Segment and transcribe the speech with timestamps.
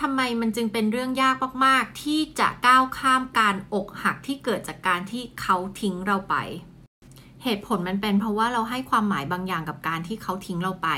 [0.00, 6.34] ทำไมมันจึงเป็นเรื่องยากมาก ๆ ที่จะก้าวข้ามการอกหักที่เกิดจากการที่เขาทิ้งเราไป
[7.44, 10.88] เหตุผลมันเป็นเพราะว่าเราให้ความหมายบางอย่างกับการที่เขาทิ้งเราไป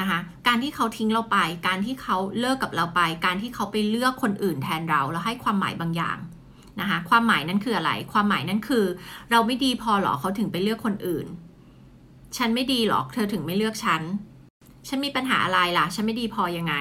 [0.00, 6.18] นะคะ การที่เขาทิ้งเราไป การที่เขาเลิกกับเราไป การที่เขาไปเลือกคนอื่นแทนเราเราให้ความหมายบางอย่าง
[6.80, 8.84] นะคะ ความหมายนั้นคืออะไร ความหมายนั้นคือ
[9.30, 11.26] เราไม่ดีพอหรอเขาถึงไปเลือกคนอื่น
[12.36, 14.02] ฉันไม่ดีหรอกเธอถึงไม่เลือกฉัน
[14.88, 16.74] ฉันมีปัญหาอะไรล่ะ ฉันไม่ดีพอยังไง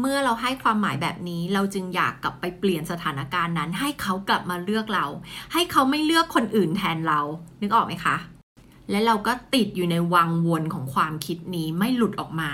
[0.00, 5.06] เมื่อเราให้ความหมายแบบนี้เราจึงอยากกลับไปเปลี่ยนสถานการณ์นั้น ให้เขากลับมาเลือกเรา
[5.52, 7.20] ให้เขาไม่เลือกคนอื่นแทนเรา
[7.60, 8.16] นึกออกไหมคะ
[8.90, 12.50] และเราก็ติดอยู่ในวังวนของความคิดนี้ไม่หลุดออกมา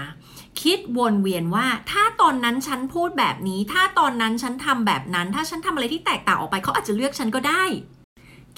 [0.62, 7.64] คิดวนเวียนว่า ถ้าตอนนั้นฉันพูดแบบนี้ ถ้าตอนนั้นฉันทำแบบนั้น ถ้าฉันทำอะไรที่แตกต่างออกไปเขาอาจจะเลือกฉันก็ได้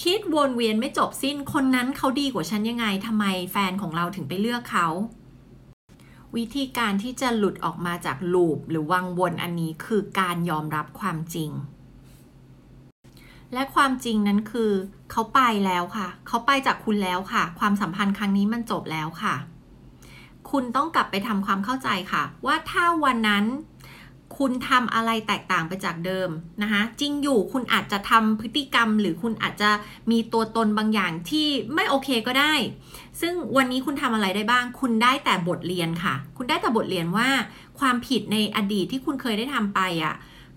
[0.03, 4.89] คิดวนเวียนไม่จบสิ้นคนนั้นเขาดีกว่าฉันยังไงทำไมแฟนของเราถึงไปเลือกเขา
[6.37, 11.51] วิธีการที่จะหลุดออกมาจากลูปหรือวังวนอันนี้คือการยอมรับความจริง
[13.53, 14.73] และความจริงนั้นคือ
[15.11, 19.35] เขาไปแล้วค่ะ เขาไปจากคุณแล้วค่ะ ความสัมพันธ์ครั้งนี้มันจบแล้วค่ะ
[20.51, 23.45] คุณต้องกลับไปทำความเข้าใจค่ะ ว่าถ้าวันนั้น
[24.45, 26.29] คุณทำอะไรแตกต่างไปจากเดิม
[26.63, 29.71] นะคะจริงอยู่คุณอาจจะทำพฤติกรรม หรือคุณอาจจะ
[30.11, 32.55] มีตัวตนบางอย่างที่ไม่โอเคก็ได้
[33.21, 37.29] ซึ่งวันนี้คุณทำอะไรได้บ้าง คุณได้แต่บทเรียนค่ะ คุณได้แต่บทเรียนว่า
[37.81, 40.15] ความผิดในอดีตที่คุณเคยได้ทำไปอะ่ะ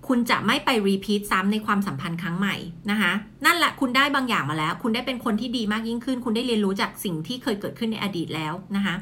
[0.08, 2.56] คุณจะไม่ไปรีพีทซ้ำในความสัมพันธ์ครั้งใหม่
[2.92, 3.12] นะคะ
[3.46, 8.96] นั่นแหละคุณได้บางอย่างมาแล้ว คุณได้เป็นคนที่ดีมากยิ่งขึ้น คุณได้เรียนรู้จากสิ่งที่เคยเกิดขึ้นในอดีตแล้วนะคะ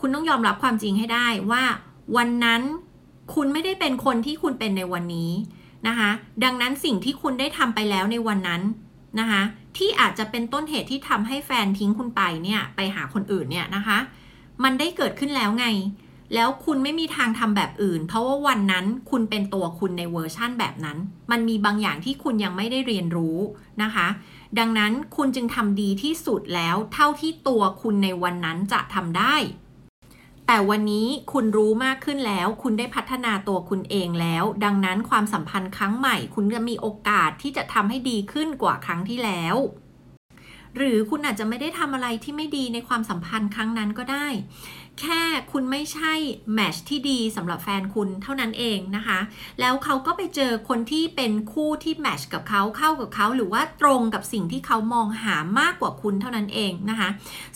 [0.00, 1.62] คุณต้องยอมรับความจริงให้ได้ว่า
[2.16, 2.62] วันนั้น
[3.34, 5.30] คุณไม่ได้เป็นคนที่คุณเป็นในวันนี้
[5.88, 6.10] นะคะ
[6.44, 8.62] ดังนั้นสิ่งที่คุณได้ทำไปแล้วในวันนั้น
[9.20, 9.42] นะคะ
[9.76, 13.98] ที่อาจจะเป็นต้นเหตุที่ทำให้แฟนทิ้งคุณไปเนี่ยไปหาคนอื่นเนี่ยนะคะ
[14.64, 15.66] มันได้เกิดขึ้นแล้วไง
[16.34, 20.98] แล้วคุณไม่มีทางทำแบบอื่น เพราะว่าวันนั้นคุณเป็นตัวคุณในเวอร์ชั่นแบบนั้น
[21.30, 23.38] มันมีบางอย่างที่คุณยังไม่ได้เรียนรู้
[23.82, 24.06] นะคะ
[24.58, 29.34] ดังนั้นคุณจึงทำดีที่สุดแล้ว เท่าที่ตัวคุณในวันนั้นจะทำได้
[30.52, 39.56] แต่วันนี้คุณรู้มากขึ้นแล้ว คุณได้พัฒนาตัวคุณเองแล้ว ดังนั้นความสัมพันธ์ครั้งใหม่ คุณจะมีโอกาสที่จะทำให้ดีขึ้นกว่าครั้งที่แล้ว
[40.76, 44.26] หรือคุณอาจจะไม่ได้ทำอะไรที่ไม่ดีในความสัมพันธ์ครั้งนั้นก็ได้
[45.00, 45.22] แค่
[45.52, 46.12] คุณไม่ใช่
[46.54, 49.18] แมชที่ดีสำหรับแฟนคุณเท่านั้นเองนะคะ
[49.60, 57.08] แล้วเขาก็ไปเจอคนที่เป็นคู่ที่แมชกับเขาเข้ากับเขาหรือว่าตรงกับสิ่งที่เขามองหามากกว่าคุณเท่านั้นเองนะคะ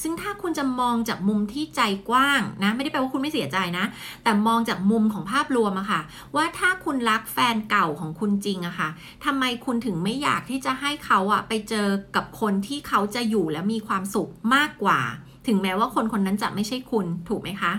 [0.02, 3.84] ซึ่งถ้าคุณจะมองจากมุมที่ใจกว้างนะไม่ได้แปลว่าคุณไม่เสียใจนะ
[4.24, 6.00] แต่มองจากมุมของภาพรวมอะค่ะ
[6.36, 8.88] ว่าถ้าคุณรักแฟนเก่าของคุณจริงอะค่ะ
[9.24, 15.00] ทำไมคุณถึงไม่อยากที่จะให้เขาอะไปเจอกับคนที่เขาจะอยู่และมีความสุขมากกว่า
[15.46, 17.72] ถึงแม้ว่าคนคนนั้นจะไม่ใช่คุณถูกไหมคะ